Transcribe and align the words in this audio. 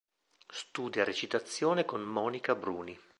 Studia 0.49 1.03
recitazione 1.03 1.85
con 1.85 2.01
Mónica 2.01 2.55
Bruni. 2.55 2.99